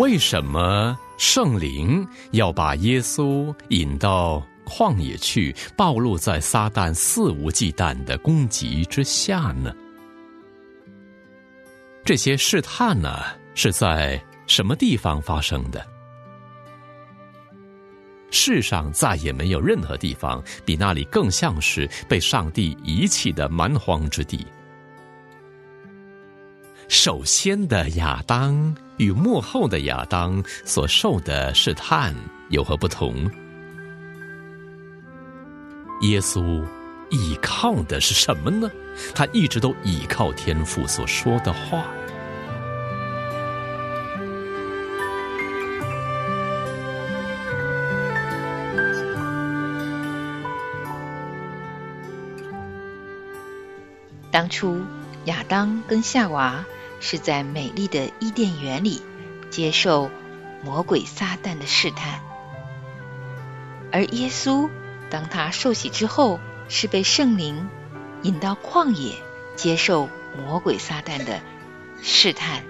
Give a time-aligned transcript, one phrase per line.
[0.00, 9.70] 为什么圣灵要把耶稣引到旷野去，暴露在撒旦肆无忌惮的攻击之下呢？
[12.02, 13.22] 这些试探呢，
[13.54, 15.86] 是在什么地方发生的？
[18.30, 24.46] 世上再也没有任何地方比那里更像是被上帝遗弃的蛮荒之地。
[26.88, 32.14] 首先的亚当与幕后的亚当所受的试探
[32.50, 33.24] 有何不同？
[36.02, 36.62] 耶稣
[37.08, 38.70] 依靠的是什么呢？
[39.14, 41.86] 他一直都依靠天父所说的话。
[54.30, 54.78] 当初
[55.24, 56.62] 亚当跟夏娃
[57.00, 59.02] 是在美丽的伊甸园里
[59.50, 60.10] 接受
[60.62, 62.20] 魔鬼撒旦的试探，
[63.90, 64.68] 而耶稣
[65.08, 67.68] 当他受洗之后，是被圣灵
[68.22, 69.14] 引到旷野
[69.56, 70.08] 接受
[70.46, 71.40] 魔鬼撒旦的
[72.02, 72.62] 试探。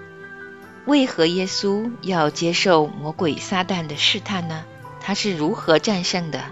[0.87, 4.65] 为何耶稣要接受魔鬼撒旦的试探呢？
[5.01, 6.45] 他是如何战胜的？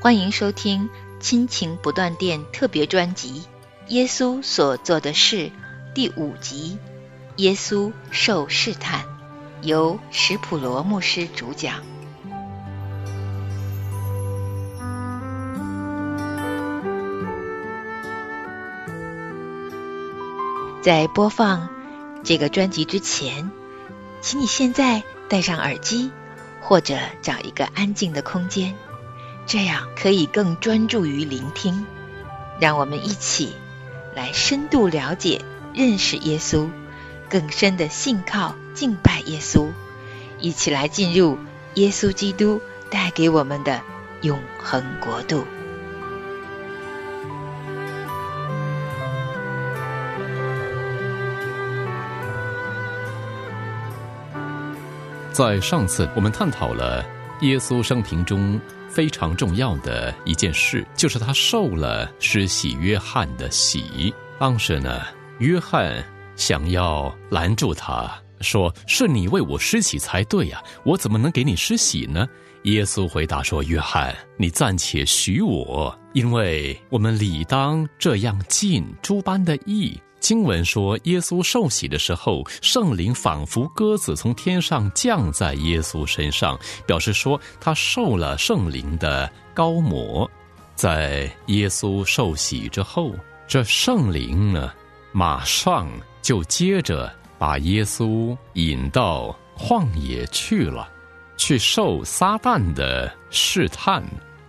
[0.00, 0.88] 欢迎收听
[1.20, 3.44] 《亲情不断电》特别专辑。
[3.88, 5.50] 耶稣所做的事
[5.94, 6.76] 第五集：
[7.36, 9.04] 耶稣受试探，
[9.62, 11.84] 由史普罗牧师主讲。
[20.82, 21.68] 在播放
[22.24, 23.52] 这个专辑之前，
[24.20, 26.10] 请你现在戴上耳机，
[26.60, 28.74] 或者找一个安静的空间，
[29.46, 31.86] 这样可以更专注于聆听。
[32.58, 33.54] 让我们一起。
[34.16, 35.44] 来深度了解、
[35.74, 36.68] 认识耶稣，
[37.28, 39.68] 更深的信靠、敬拜耶稣，
[40.38, 41.36] 一起来进入
[41.74, 43.80] 耶稣基督带给我们的
[44.22, 45.44] 永恒国度。
[55.32, 57.04] 在上次我们探讨了
[57.40, 58.60] 耶稣生平中。
[58.86, 64.14] 非常重要的一件事，就是他受了施洗约翰的洗。
[64.38, 65.00] 当时呢，
[65.38, 66.04] 约翰
[66.36, 72.26] 想要拦住他，说：“是你为我施洗才对呀，我怎么能给你施洗呢？”
[72.64, 90.30] 耶稣回答说：“约翰，你暂且许我，因为我们理当这样尽诸般的义。”经文说，耶稣受洗的时候，圣灵仿佛鸽子从天上降在耶稣身上，表示说他受了圣灵的高摩。
[90.74, 93.14] 在耶稣受洗之后，
[93.46, 94.72] 这圣灵呢，
[95.16, 95.88] 马上
[96.20, 97.08] 就接着
[97.38, 100.88] 把耶稣引到旷野去了，
[101.36, 104.02] 去受撒旦的试探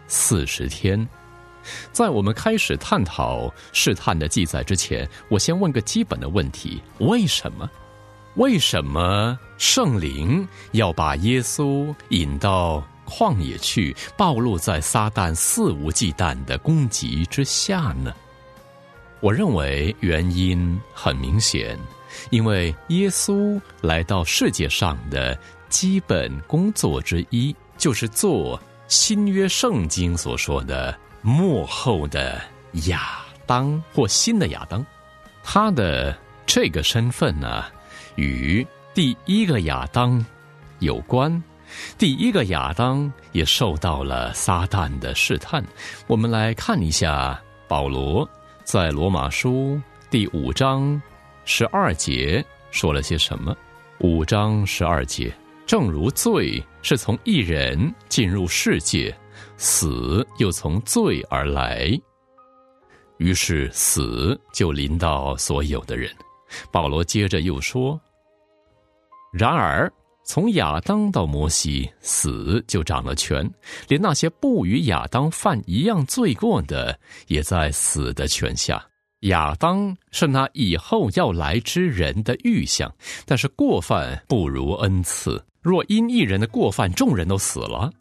[0.07, 1.07] 四十天。
[1.91, 7.69] 在我们开始探讨试探的记载之前，我先问个基本的问题：为什么？
[8.33, 18.11] 为什么圣灵要把耶稣引到旷野去，暴露在撒旦肆无忌惮的攻击之下呢？
[19.25, 21.75] 我认为原因很明显，
[22.29, 25.35] 因为耶稣来到世界上的
[25.67, 30.95] 基本工作之一，就是做新约圣经所说的。
[31.23, 32.39] 幕后的
[32.85, 34.85] 亚当或新的亚当，
[35.43, 36.15] 他的
[36.45, 37.65] 这个身份呢，
[38.13, 38.63] 与
[38.93, 40.23] 第一个亚当
[40.77, 41.43] 有关。
[41.97, 45.65] 第一个亚当也受到了撒旦的试探。
[46.05, 48.29] 我们来看一下保罗
[48.65, 50.99] 在罗马书第五章
[51.45, 53.55] 十二节说了些什么。
[53.99, 55.31] 五章十二节，
[55.67, 59.15] 正如罪是从一人进入世界。
[59.55, 61.91] 死又从罪而来，
[63.17, 66.11] 于是死就临到所有的人。
[66.71, 68.01] 保罗接着又说
[69.31, 69.91] ：“然而，
[70.25, 73.47] 从亚当到摩西，死就掌了权，
[73.87, 78.83] 连那些不与亚当犯一样罪过的，也在死的权下。
[79.21, 82.91] 亚当是那以后要来之人的预象，
[83.25, 85.41] 但是过犯不如恩赐。
[85.61, 87.91] 若因一人的过犯，众人都死了。”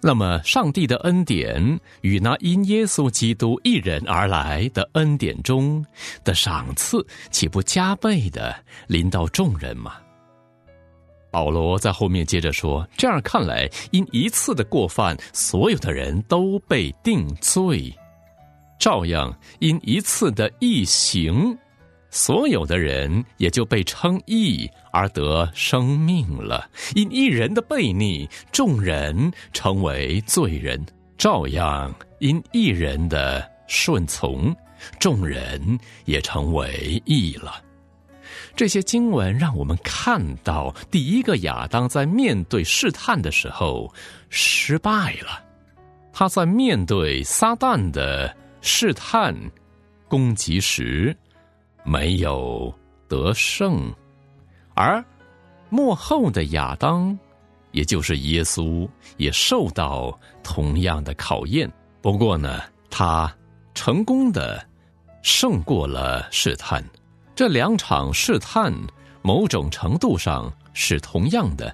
[0.00, 5.84] 那么，上帝的恩典与那因耶稣基督一人而来的恩典中
[6.22, 8.54] 的赏赐，岂不加倍的
[8.86, 9.94] 临到众人吗？
[11.30, 17.92] 保罗在后面接着说：“这样看来，因一次的过犯，所有的人都被定罪；
[18.78, 21.56] 照样，因一次的异行，
[22.10, 26.68] 所有的人也就被称义而得生命了。
[26.94, 30.80] 因一人的悖逆，众人成为罪人；
[31.18, 34.54] 照样因一人的顺从，
[34.98, 37.62] 众人也成为义了。
[38.58, 43.88] 这些经文让我们看到，第一个亚当在面对试探的时候
[44.30, 45.40] 失败了，
[46.12, 49.32] 他在面对撒旦的试探
[50.08, 51.16] 攻击时。
[51.84, 52.74] 没有
[53.06, 53.94] 得胜，
[54.74, 55.02] 而
[55.70, 57.16] 幕后的亚当，
[57.70, 58.88] 也就是耶稣，
[59.18, 61.70] 也受到同样的考验。
[62.02, 63.32] 不过呢，他
[63.72, 64.60] 成功的
[65.22, 66.84] 胜过了试探。
[67.38, 68.74] 这两场试探，
[69.22, 71.72] 某种程度上是同样的。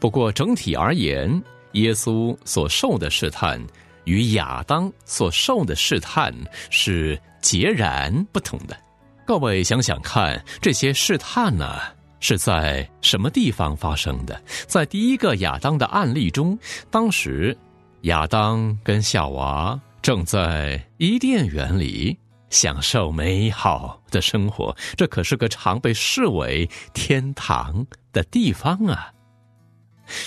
[0.00, 1.40] 不过整体而言，
[1.74, 3.64] 耶稣所受的试探
[4.06, 6.34] 与亚当所受的试探
[6.68, 8.76] 是截然不同的。
[9.24, 11.78] 各位想想看，这些试探呢
[12.18, 14.42] 是在什么地方发生的？
[14.66, 16.58] 在第一个亚当的案例中，
[16.90, 17.56] 当时
[18.00, 22.18] 亚当跟夏娃正在伊甸园里
[22.50, 29.12] 享受美好的生活，这可是个常被视为天堂的地方啊。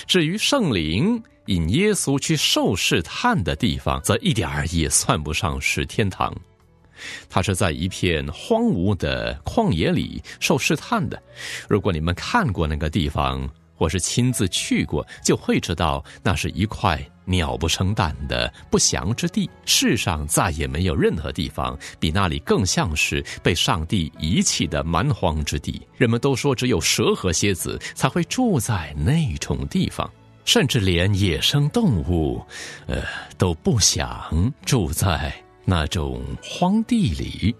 [0.06, 6.32] 至于圣灵引耶稣去受试探的地方，则一点儿也算不上是天堂。
[7.28, 11.20] 他是在一片荒芜的旷野里受试探的。
[11.68, 19.48] 如果你们看过那个地方，或是亲自去过，就会知道那是一块鸟不生蛋的不祥之地。
[19.64, 25.80] 世上再也没有任何地方比那里更像是被上帝遗弃的蛮荒之地。
[25.96, 30.10] 人们都说，只有蛇和蝎子才会住在那种地方，
[30.44, 32.44] 甚至连野生动物，
[32.86, 33.02] 呃，
[33.38, 35.32] 都不想住在。
[35.64, 37.54] 那种荒地里，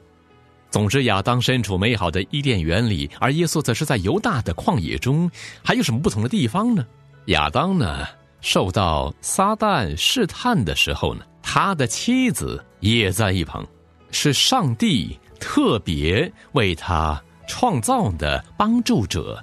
[0.72, 5.30] 总之，亚当身处美好的伊甸园里，而耶稣则是在犹大的旷野中。
[5.62, 6.84] 还有什么不同的地方呢？
[7.26, 8.04] 亚当呢，
[8.42, 13.66] 受到撒旦试探的时候呢，他的妻子也在一旁，
[14.10, 19.42] 是上帝特别为他创造的帮助者。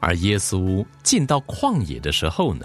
[0.00, 2.64] 而耶稣进到旷野的时候呢，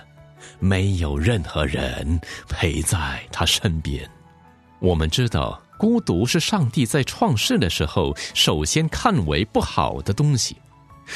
[0.60, 4.08] 没有任何人陪在他身边。
[4.80, 10.56] 我们知道，孤独是上帝在创世的时候首先看为不好的东西。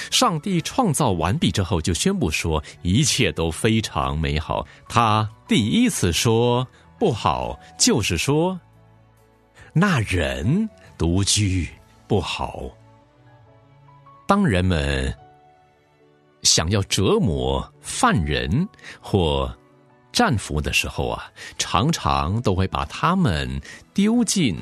[0.09, 4.65] 上帝创造完毕之后，就宣布说一切都非常美好。
[4.87, 6.67] 他第一次说
[6.97, 8.59] 不好，就是说
[9.73, 11.67] 那人独居
[12.07, 12.63] 不好。
[14.27, 15.13] 当人们
[16.43, 18.67] 想要折磨犯人
[19.01, 19.53] 或。
[20.13, 23.61] 战俘的时候啊，常常都会把他们
[23.93, 24.57] 丢进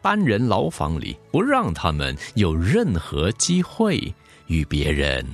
[0.00, 4.02] 单人牢房里，不让他们有任何机会
[4.48, 5.24] 与别人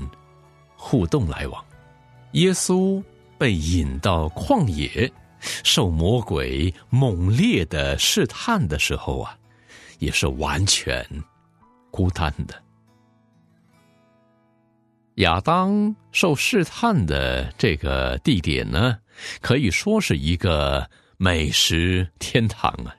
[0.77, 1.65] 互动来往。
[2.33, 3.03] 耶稣
[3.39, 5.11] 被引到旷野，
[5.63, 9.37] 受魔鬼猛烈的试探的时候啊，
[9.99, 11.05] 也是完全
[11.91, 12.63] 孤单的。
[15.17, 18.99] 亚当受试探的这个地点呢？
[19.41, 22.93] 可以说是一个美食天堂啊，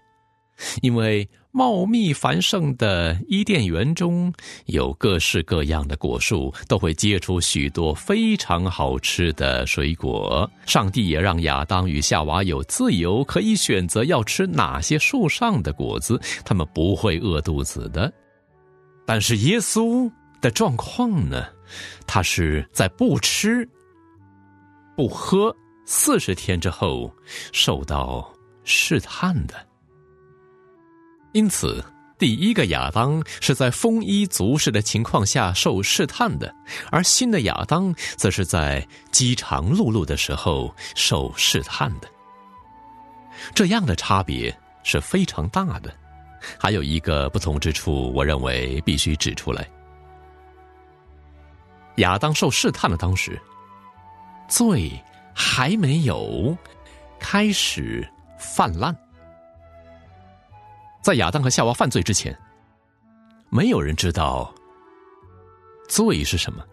[0.81, 4.33] 因为茂密繁盛的伊甸园中
[4.65, 10.51] 有各式各样的果树，都会结出许多非常好吃的水果。
[10.65, 18.11] 上帝也让亚当与夏娃有自由，可以选择要吃哪些树上的果子，他们不会饿肚子的。
[19.05, 21.45] 但是耶稣的状况呢？
[22.05, 23.65] 他是在不吃、
[24.97, 25.55] 不喝。
[25.85, 27.09] 四十天之后，
[27.53, 28.29] 受到
[28.65, 29.53] 试探的。
[31.35, 31.83] 因此，
[32.17, 36.55] 第一个亚当是在丰衣足食的情况下受试探的，
[36.89, 42.07] 而新的亚当则是在饥肠辘辘的时候受试探的。
[43.53, 45.93] 这样的差别是非常大的。
[46.57, 49.67] 还有一个不同之处，我认为必须指出来：
[51.97, 53.37] 亚当受试探的当时，
[54.47, 54.89] 罪。
[55.37, 56.57] 还没有
[57.19, 58.95] 开始泛滥，
[61.05, 62.35] 在亚当和夏娃犯罪之前，
[63.51, 64.51] 没有人知道
[65.87, 66.65] 罪是什么。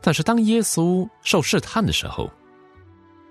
[0.00, 2.30] 但是当耶稣受试探的时候，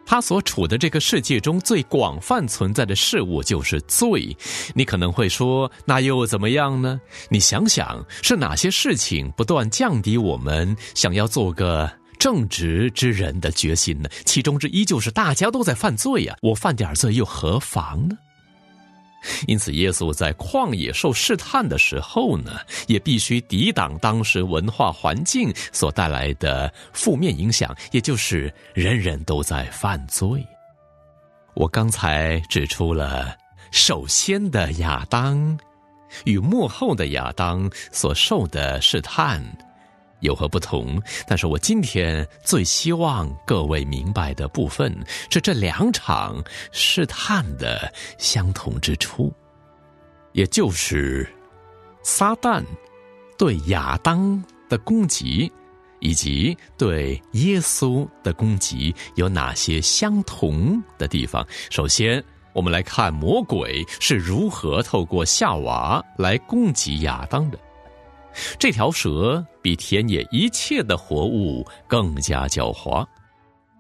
[0.05, 4.36] 他所处的这个世界中最广泛存在的事物就是罪。
[4.75, 7.00] 你可能会说，那又怎么样呢？
[7.29, 11.89] 你想想，是哪些事情不断降低我们想要做个？
[12.20, 14.10] 正直之人的决心呢？
[14.25, 18.17] 其中之一就是大家都在犯罪呀，我犯点罪又何妨呢？
[19.48, 30.46] 因此，耶稣在旷野受试探的时候呢，也必须抵挡当时文化环境所带来的负面影响，也就是人人都在犯罪。
[31.53, 33.36] 我刚才指出了，
[33.72, 35.58] 首先的亚当
[36.25, 39.44] 与幕后的亚当所受的试探
[40.24, 41.00] 有何不同？
[41.27, 44.94] 但是我今天最希望各位明白的部分
[45.30, 49.32] 是这两场试探的相同之处，
[50.32, 51.32] 也就是
[52.01, 52.63] 撒旦
[53.38, 55.51] 对亚当的攻击。
[56.06, 61.48] 以及对耶稣的攻击有哪些相同的地方？
[61.70, 67.58] 首先，我们来看魔鬼是如何透过夏娃来攻击亚当的。
[68.58, 73.06] 这条蛇比田野一切的活物更加狡猾，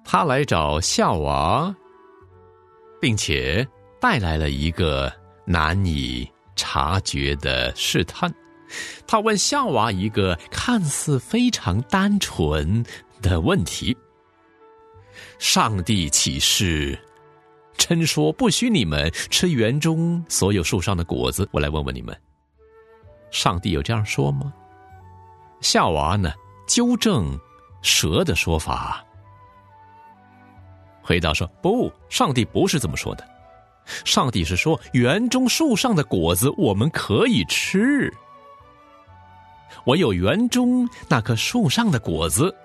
[0.03, 1.75] 他来找夏娃，
[3.01, 3.67] 并且
[3.99, 5.11] 带来了一个
[5.45, 8.33] 难以察觉的试探。
[9.05, 12.83] 他问夏娃一个看似非常单纯
[13.21, 13.95] 的问题
[15.37, 16.97] ：“上帝启示，
[17.77, 22.17] 真说不许你们吃园中所有树上的果子。”我来问问你们，
[23.33, 24.53] 上帝有这样说吗？
[25.59, 26.31] 夏娃呢？
[26.67, 27.37] 纠正
[27.81, 29.03] 蛇的说法，
[31.01, 33.27] 回答说：“不，上帝不是这么说的。
[34.05, 38.13] 上帝是说，园中树上的果子我们可以吃。”
[39.83, 42.55] 我有园中那棵树上的果子。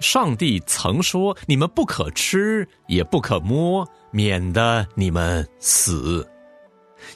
[0.00, 6.28] 上帝曾说：“你们不可吃，也不可摸，免得你们死。”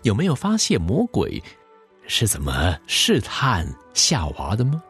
[0.04, 1.42] 有没有发现魔鬼
[2.08, 4.82] 是怎么试探夏娃的吗？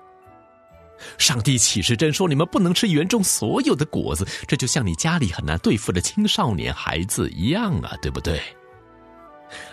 [1.18, 8.40] 上帝启示真说：“你们不能吃园中所有的果子。”这就像你家里很难对付的青少年孩子一样啊，对不对？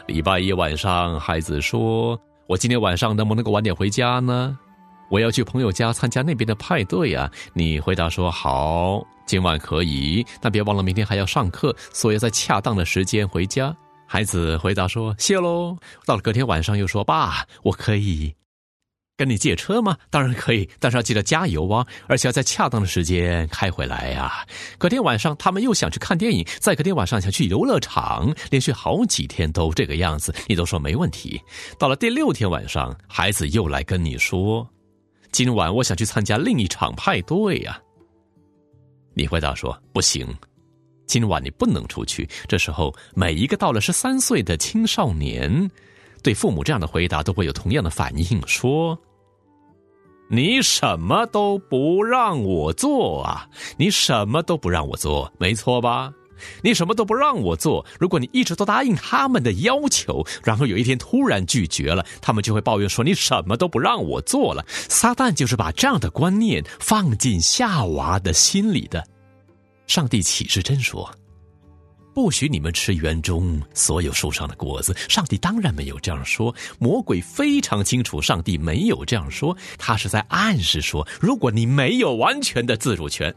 [0.06, 2.20] 礼拜一晚上，孩子说。
[2.48, 4.56] 我今天晚上能不能够晚点回家呢？
[5.10, 7.32] 我要去朋友家参加那边的派对啊！
[7.54, 13.76] 你回答说好，今晚可以，但别忘了明天还要上课，所以在恰当的时间回家。
[14.16, 15.78] 孩子回答说谢喽。
[16.06, 18.34] 到了隔天晚上又说爸，我可以。
[19.18, 19.98] 跟你借车吗？
[20.10, 21.86] 当然可以，但是要记得加油啊！
[22.08, 24.46] 而且要在恰当的时间开回来呀。
[24.78, 31.42] 隔天晚上，他们又想去看电影，再隔天晚上想去游乐场，连续好几天都这个样子，你都说没问题。
[31.78, 34.66] 到了第六天晚上，孩子又来跟你说
[35.34, 37.78] ：“今晚我想去参加另一场派对呀。”
[39.14, 40.26] 你回答说：“不行，
[41.06, 45.70] 今晚你不能出去。”这时候，每一个到了十三岁的青少年。
[46.24, 48.98] 对父母这样的回答都会有同样的反应，说
[50.28, 53.48] ：“你什么都不让我做啊！
[53.78, 56.12] 你什么都不让我做，没错吧？
[56.64, 57.86] 你什么都不让我做。
[58.00, 64.66] 如果你一直都答应他们的要求，然后有一天突然拒绝了，他们就会抱怨说你什么都不让我做了。
[64.68, 69.02] 撒旦就是把这样的观念放进夏娃的心里的。
[69.88, 71.10] 上帝启示真说。”
[72.16, 74.96] 不许你们吃园中所有树上的果子。
[75.10, 83.36] 上帝当然没有这样说，魔鬼非常清楚，上帝没有这样说，他是在暗示说：如果你没有完全的自主权，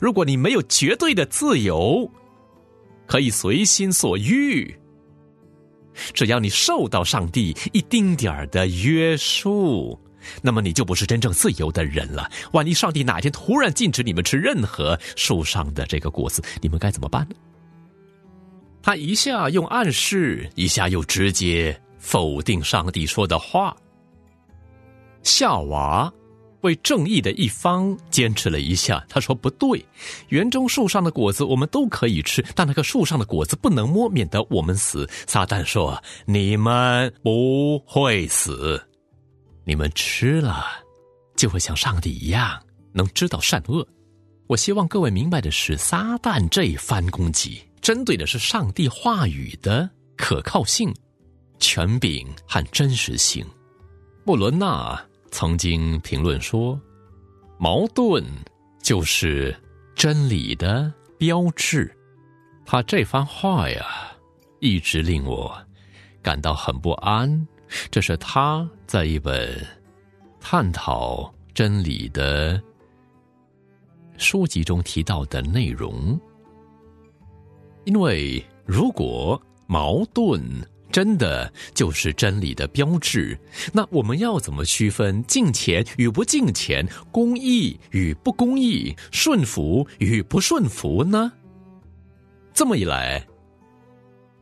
[0.00, 2.10] 如果你没有绝对的自由，
[3.06, 4.74] 可以随心所欲，
[6.14, 10.00] 只要你受到上帝一丁点儿的约束，
[10.42, 12.30] 那么你就不是真正自由的人了。
[12.52, 17.36] 万一上帝哪天突然禁止你们吃任何树上的这个果子，你们该怎么办呢？
[18.82, 23.76] 他一下用暗示，一下又直接否定上帝说的话。
[25.22, 26.10] 夏娃
[26.62, 29.84] 为正义的一方坚持了一下，他说：“不对，
[30.28, 38.82] 园中树上的果子我们都可以吃，但那个树上的果子不能摸，免得我们死。”撒旦说：“你们不会死，
[39.68, 40.64] 你们吃了
[41.36, 42.58] 就会像上帝一样
[42.94, 43.86] 能知道善恶。”
[44.48, 47.62] 我希望各位明白的是，撒旦这一番攻击。
[47.82, 50.92] 针对的是上帝话语的可靠性、
[51.58, 53.46] 权柄和真实性。
[54.24, 54.98] 穆伦纳
[55.30, 56.80] 曾经评论说
[57.60, 58.24] ：“矛盾
[58.82, 59.54] 就是
[59.94, 61.94] 真理的标志。”
[62.64, 63.86] 他这番话呀，
[64.60, 65.56] 一直令我
[66.22, 67.46] 感到很不安。
[67.90, 69.66] 这是他在一本
[70.40, 72.60] 探讨真理的
[74.16, 76.18] 书籍中提到的内容。
[77.84, 80.42] 因为如果矛盾
[80.90, 83.38] 真的就是真理的标志，
[83.72, 91.32] 那我们要怎么区分敬钱与不敬钱、公义与不公义、顺服与不顺服呢？
[92.54, 93.24] 这么一来，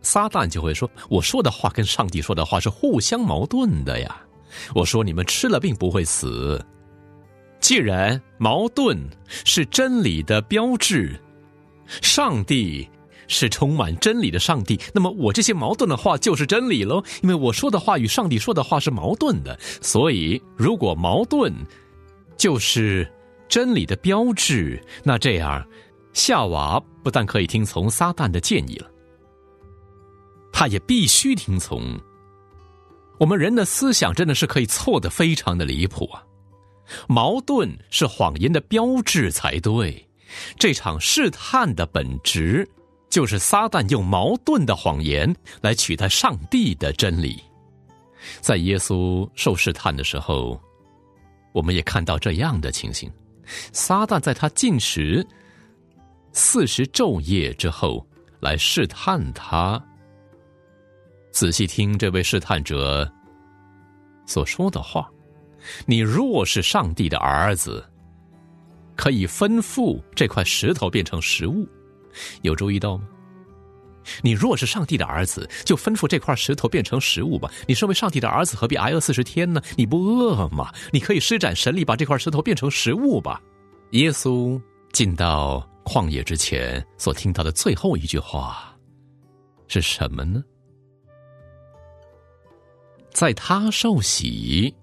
[0.07, 4.23] 撒旦就会说：“我说的话跟上帝说的话是互相矛盾的呀。”
[4.73, 6.65] 我说：“你们吃了并不会死。”
[7.59, 8.97] 既然矛盾
[9.45, 11.21] 是真理的标志，
[12.01, 12.89] 上帝
[13.27, 17.03] 是充满真理的上帝，那么我这些矛盾的话就是真理喽。
[17.23, 21.53] 因为我说的话与上帝说的话是矛盾的，所以如果矛盾
[22.37, 23.11] 就是
[23.49, 25.67] 真理的标志，那这样
[26.13, 28.89] 夏娃不但可以听从撒旦的建议了，
[30.59, 32.01] 他也必须听从。
[33.21, 36.25] 我们人的思想真的是可以错的非常的离谱啊！
[37.07, 40.09] 矛盾是谎言的标志才对。
[40.59, 42.67] 这场试探的本质，
[43.11, 47.39] 就是撒旦用矛盾的谎言来取代上帝的真理。
[48.41, 50.59] 在耶稣受试探的时候，
[51.53, 53.13] 我们也看到这样的情形：
[53.75, 55.23] 撒旦在他进食
[56.33, 58.07] 四十昼夜之后
[58.41, 59.79] 来试探他。
[61.37, 63.07] 仔细听这位试探者
[64.25, 65.07] 所说的话。
[65.85, 67.85] 你若是上帝的儿子，
[68.97, 71.69] 可以吩咐这块石头变成食物，
[72.41, 73.07] 有注意到吗？
[74.23, 77.51] 你若是上帝的儿子，就吩咐这块石头变成食物吧。
[77.69, 79.61] 你身为上帝的儿子，何必挨饿四十天呢？
[79.77, 80.73] 你不饿吗？
[80.91, 83.43] 你可以施展神力，把这块石头变成食物吧。
[83.91, 84.59] 耶稣
[84.91, 88.75] 进到旷野之前所听到的最后一句话
[89.69, 90.43] 是什么呢？
[93.17, 94.75] 在他受洗。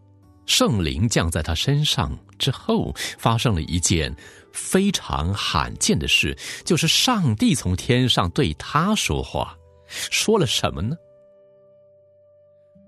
[0.48, 4.14] 圣灵降在他身上之后，发生了一件
[4.52, 6.36] 非常罕见的事，
[6.66, 9.56] 就是上帝从天上对他说话，
[9.88, 10.98] 说了什么呢？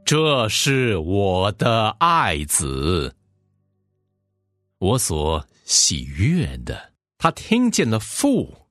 [0.04, 3.16] 这是我的爱子，
[4.80, 6.92] 我所喜悦的。
[7.20, 8.68] 他听见了父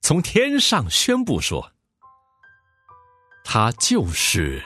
[0.00, 1.72] 从天上宣布说，
[3.44, 4.62] 他就是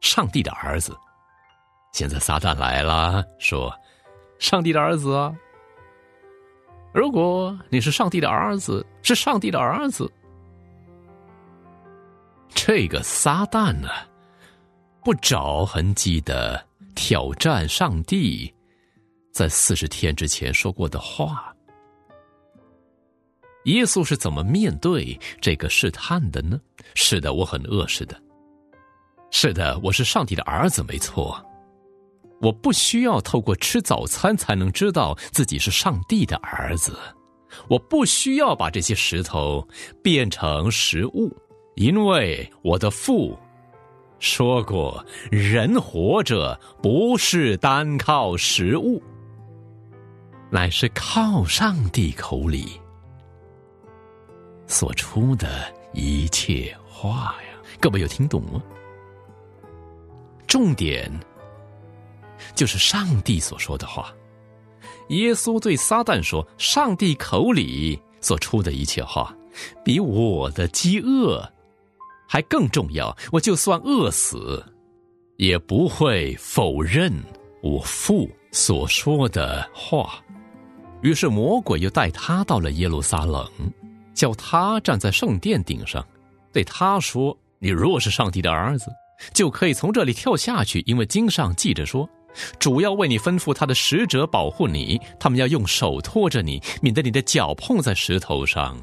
[0.00, 0.96] 上帝的儿子。
[1.92, 3.74] 现在撒旦来了，说
[4.38, 5.34] ：“上帝的儿子啊，
[6.92, 10.10] 如果你是上帝的儿子，是上帝的儿子，
[12.50, 13.88] 这个撒旦呢，
[15.02, 16.62] 不着痕迹的
[16.94, 18.52] 挑战上帝
[19.32, 21.54] 在四十天之前说过的话。
[23.64, 26.60] 耶稣是怎么面对这个试探的呢？
[26.94, 28.20] 是的，我很饿，是的，
[29.30, 31.42] 是的，我是上帝的儿子，没错。”
[32.40, 36.96] 我不需要透过吃早餐才能知道自己是上帝的儿子，
[37.68, 39.66] 我不需要把这些石头
[40.04, 41.36] 变成食物，
[41.74, 43.36] 因为我的父
[44.20, 49.02] 说过，人活着不是单靠食物，
[50.48, 52.80] 乃是靠上帝口里
[54.68, 57.58] 所出的一切话呀！
[57.80, 58.62] 各位有听懂吗？
[60.48, 61.08] 重点。
[62.54, 64.12] 就是上帝所说的话。
[65.08, 69.34] 耶稣对撒旦说：“上帝口里所出的一切话，
[69.84, 71.42] 比我的饥饿
[72.28, 73.16] 还更重要。
[73.32, 74.64] 我就算饿死，
[75.36, 77.12] 也不会否认
[77.62, 80.22] 我父所说的话。”
[81.02, 83.48] 于是魔鬼又带他到了耶路撒冷，
[84.14, 86.06] 叫他站在圣殿顶上，
[86.52, 88.90] 对他说：“你若是上帝的儿子，
[89.32, 92.08] 就可以从这里跳下去，因为经上记着说。”
[92.60, 98.80] 主要为你吩咐他的使者保护你，他们要用手托着你，免得你的脚碰在石头上。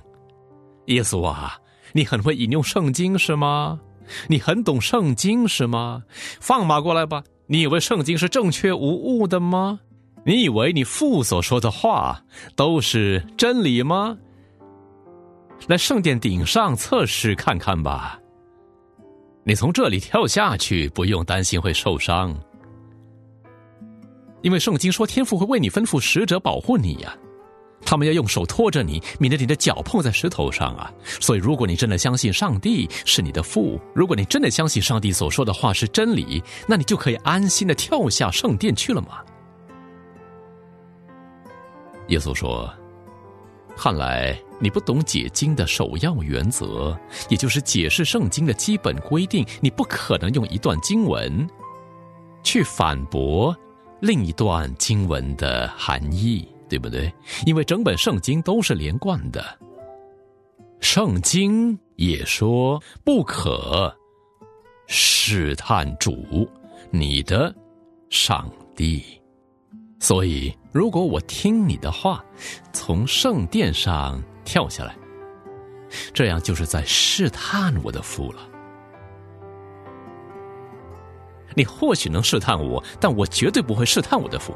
[0.88, 1.58] 耶稣啊，
[1.94, 3.80] 你很会引用圣经是吗？
[4.28, 6.04] 你很懂圣经是吗？
[6.42, 7.24] 放马过来吧！
[7.48, 9.80] 你以为圣经是正确无误的吗？
[10.26, 12.20] 你以为你父所说的话
[12.56, 14.18] 都是真理吗？
[15.68, 18.20] 来圣殿顶上测试看看吧。
[19.48, 22.36] 你从这里跳下去，不用担心会受伤。
[24.42, 27.16] 因为圣经说，天父会为你吩咐使者保护你呀，
[27.86, 30.92] 他们要用手托着你，免得你的脚碰在石头上啊。
[31.04, 39.20] 所以，如果你真的相信上帝是你的父，如果你真的相信上帝所说的话是真理，那你就可以安心的跳下圣殿去了嘛。
[42.08, 42.68] 耶稣说
[43.78, 46.98] ：“看来你不懂解经的首要原则，
[47.30, 49.46] 也就是解释圣经的基本规定。
[49.62, 51.48] 你不可能用一段经文
[52.44, 53.56] 去反驳。”
[54.02, 57.12] 另一段经文的含义，对不对？
[57.46, 59.44] 因为整本圣经都是连贯的。
[60.82, 63.92] 圣经也说不可
[64.86, 66.48] 试探主，
[66.92, 67.56] 你的
[68.10, 69.04] 上帝。
[70.06, 72.24] 所以，如果我听你的话，
[72.72, 74.96] 从圣殿上跳下来，
[76.14, 78.42] 这样就是在试探我的父了。
[81.56, 84.56] 你或许能试探我，但我绝对不会试探我的父。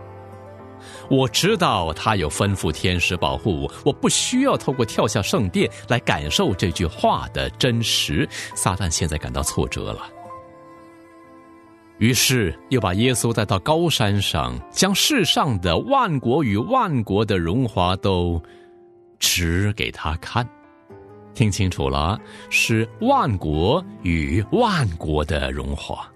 [1.10, 8.30] 我知道他有吩咐天使保护我，我不需要透过跳下圣殿来感受这句话的真实。
[8.54, 10.08] 撒旦现在感到挫折了，
[12.00, 18.42] 于是又把耶稣带到高山上，将世上的万国与万国的荣华都
[19.20, 20.48] 指给他看。
[21.34, 26.10] 听清楚了，是万国与万国的荣华。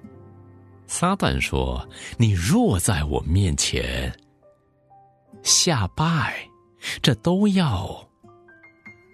[0.87, 4.13] 撒旦说：“你若在我面前。”
[5.43, 6.47] 下拜，
[7.01, 8.07] 这都要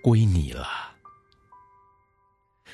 [0.03, 0.67] 归你了。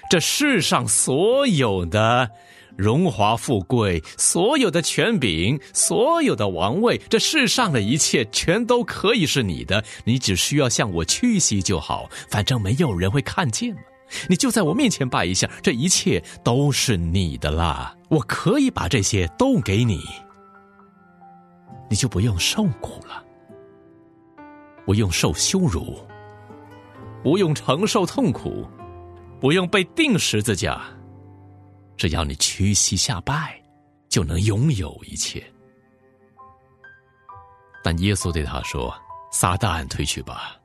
[0.09, 2.29] 这世上所有的
[2.77, 9.83] 荣华富贵，所有的权柄，所有的王位，这世上的一切，全都可以是你的。
[10.03, 13.81] 你只需要向我屈膝就好，反正没有人会看见嘛。
[14.29, 17.95] 你就在我面前拜一下，这一切都是你的啦。
[18.09, 20.01] 我可以把这些都给你，
[21.89, 23.23] 你就不用受苦了。
[24.85, 25.97] 不用受羞辱，
[27.23, 28.67] 不用承受痛苦，
[29.41, 30.79] 不用被钉十字架，
[31.97, 33.61] 只要你屈膝下拜，
[34.09, 35.43] 就能拥有一切。
[37.83, 38.93] 但耶稣对他说
[39.31, 40.55] ：“撒旦退去吧，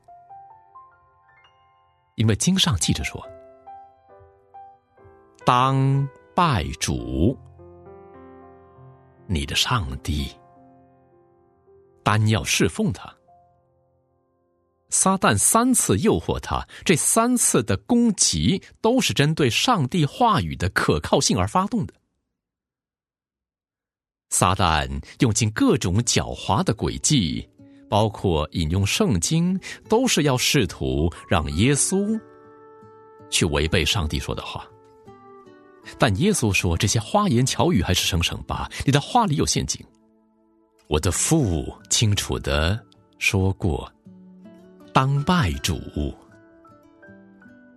[2.15, 3.25] 因为经上记着说，
[5.45, 7.37] 当拜主，
[9.27, 10.35] 你的上帝，
[12.03, 13.13] 单要侍奉他。”
[14.91, 21.93] 撒旦三次诱惑他，这三次的攻击都是针对上帝话语的可靠性而发动的。
[24.29, 24.87] 撒旦
[25.19, 27.49] 用尽各种狡猾的诡计，
[27.89, 32.19] 包括引用圣经，都是要试图让耶稣
[33.29, 34.67] 去违背上帝说的话。
[35.97, 39.83] 但耶稣说：“这些花言巧语还是省省吧，你的话里有陷阱。”
[40.87, 42.79] 我的父清楚的
[43.17, 43.91] 说过。
[44.93, 45.79] 当拜主，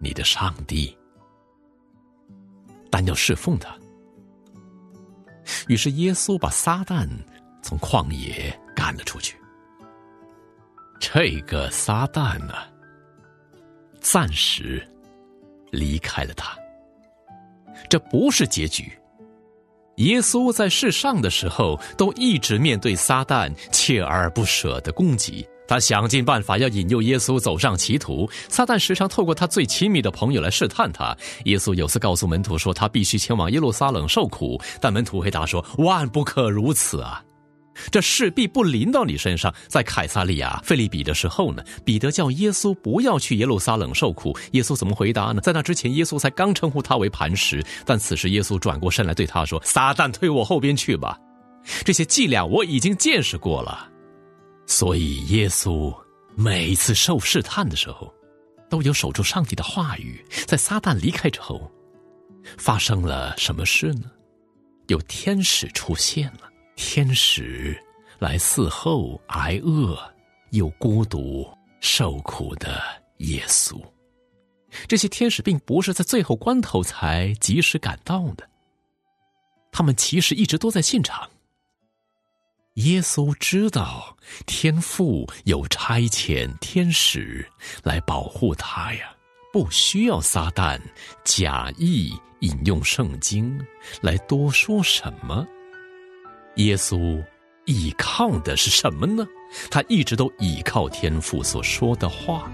[0.00, 0.96] 你的上帝，
[2.90, 3.72] 但要侍奉他。
[5.68, 7.08] 于是耶稣把撒旦
[7.62, 9.36] 从旷野赶了出去。
[10.98, 12.54] 这个撒旦呢，
[14.00, 14.84] 暂时
[15.70, 16.58] 离开了他。
[17.88, 18.92] 这不是结局。
[19.96, 25.46] 耶稣在世上的时候，都一直面对撒旦锲而不舍的攻击。
[25.66, 31.16] 他想尽办法要引诱耶稣走上歧途，撒旦时常透过他最亲密的朋友来试探他。
[31.44, 37.22] 耶稣有次告诉门徒说，他必须前往耶路撒冷受苦，但门徒回答说：“万不可如此啊，
[37.90, 45.40] 这势必不临到你身上。”在凯撒利亚费利比的时候呢，彼得叫耶稣不要去耶路撒冷受苦，耶稣怎么回答呢？
[45.40, 51.18] 在那之前，耶稣才刚称呼他为磐石，但此时耶稣转过身来对他说：“撒旦退我后边去吧，
[51.84, 53.88] 这些伎俩我已经见识过了。”
[54.66, 55.94] 所以，耶稣
[56.34, 58.12] 每一次受试探的时候，
[58.68, 60.24] 都有守住上帝的话语。
[60.46, 61.70] 在撒旦离开之后，
[62.56, 64.10] 发生了什么事呢？
[64.88, 67.78] 有天使出现了，天使
[68.18, 69.98] 来伺候挨饿
[70.50, 71.46] 又孤独
[71.80, 72.82] 受苦的
[73.18, 73.80] 耶稣。
[74.88, 78.48] 这些天使并不是在最后关头才及时赶到的，
[79.70, 81.28] 他们其实一直都在现场。
[82.74, 87.48] 耶稣知道天父有差遣天使
[87.84, 89.14] 来保护他呀，
[89.52, 90.80] 不需要撒旦
[91.22, 93.56] 假意引用圣经
[94.00, 95.46] 来多说什么。
[96.56, 97.24] 耶稣
[97.64, 99.24] 依靠的是什么呢？
[99.70, 102.50] 他一直都依靠天父所说的话。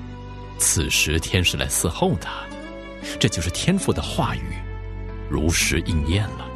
[0.59, 2.45] 此时天使来伺候他，
[3.19, 4.53] 这就是天父的话语
[5.31, 6.50] 如实应验了。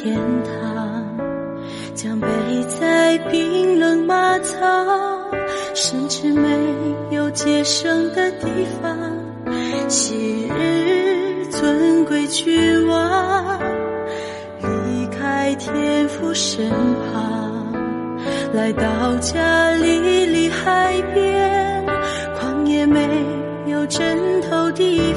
[0.00, 1.04] 天堂，
[1.92, 2.28] 将背
[2.80, 4.56] 在冰冷马槽，
[5.74, 6.48] 甚至没
[7.10, 8.46] 有接生的地
[8.80, 8.96] 方。
[9.88, 13.58] 昔日尊贵君王，
[14.60, 17.74] 离开天父身旁，
[18.52, 21.84] 来到加利利海边，
[22.38, 23.08] 旷野没。
[23.66, 24.16] 有枕
[24.48, 25.07] 头地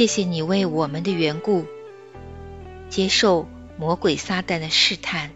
[0.00, 1.66] 谢谢你为我们的缘故
[2.88, 5.32] 接受魔鬼撒旦的试探，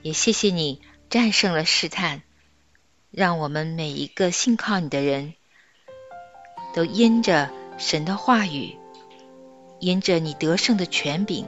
[0.00, 2.22] 也谢谢你战胜了试探，
[3.10, 5.34] 让我们每一个信靠你的人
[6.74, 8.78] 都因着神的话语，
[9.78, 11.44] 因着你得胜的权柄，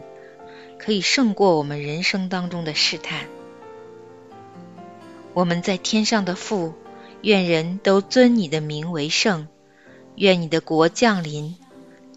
[0.78, 3.26] 可以胜过我们人生当中的试探。
[5.32, 6.74] 我们在天上的父，
[7.22, 9.48] 愿人都尊你的名为圣。
[10.14, 11.56] 愿你的国降临，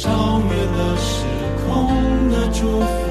[0.00, 1.24] 超越了时
[1.66, 3.07] 空的祝福。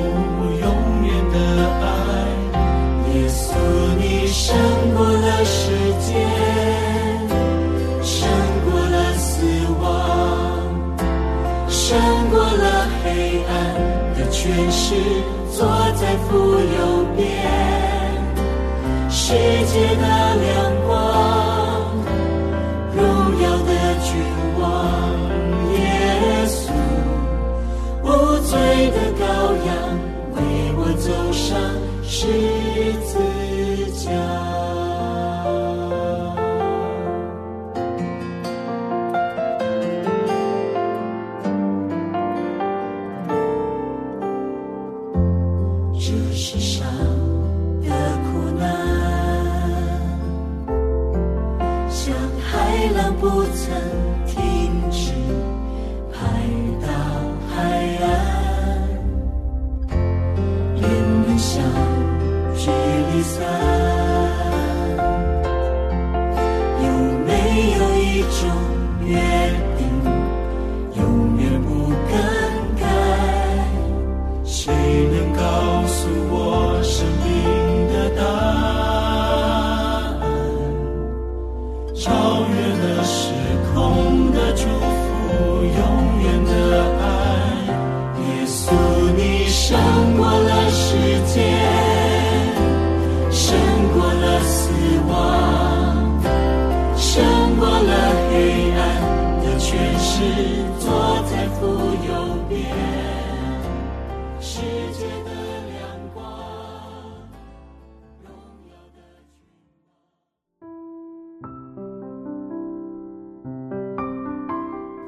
[69.08, 69.47] Yeah.